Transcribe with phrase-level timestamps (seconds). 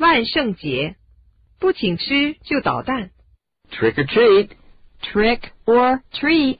[0.00, 0.96] 万圣节
[1.58, 3.10] 不请吃就捣蛋
[3.70, 4.48] trick or treat
[5.02, 6.58] trick or treat